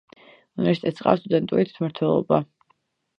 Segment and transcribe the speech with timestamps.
[0.61, 2.41] უნივერსიტეტს ჰყავს სტუდენტური თვითმმართველობა.